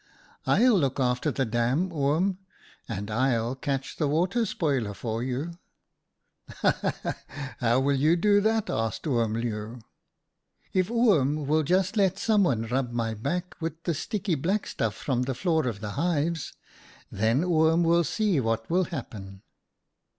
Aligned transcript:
«"/'ll 0.47 0.73
look 0.79 0.99
after 0.99 1.29
the 1.29 1.45
dam, 1.45 1.91
Oom, 1.93 2.39
and 2.89 3.11
I'll 3.11 3.53
catch 3.53 3.97
the 3.97 4.07
Water 4.07 4.47
Spoiler 4.47 4.95
for 4.95 5.21
you.' 5.21 5.59
"'Ha! 6.49 6.71
ha! 6.81 6.93
ha! 7.03 7.53
How 7.59 7.79
will 7.81 7.95
you 7.97 8.15
do 8.15 8.41
that?' 8.41 8.67
asked 8.71 9.05
Oom 9.05 9.33
Leeuw. 9.35 9.77
"'If 10.73 10.89
Oom 10.89 11.45
will 11.45 11.61
just 11.61 11.97
let 11.97 12.17
someone 12.17 12.63
rub 12.65 12.91
my 12.91 13.13
back 13.13 13.53
with 13.61 13.83
the 13.83 13.93
sticky 13.93 14.33
black 14.33 14.65
stuff 14.65 14.95
from 14.95 15.21
the 15.21 15.35
floor 15.35 15.67
of 15.67 15.81
the 15.81 15.91
hives, 15.91 16.53
then 17.11 17.43
Oom 17.43 17.83
will 17.83 18.03
see 18.03 18.39
what 18.39 18.67
will 18.71 18.85
happen.' 18.85 19.43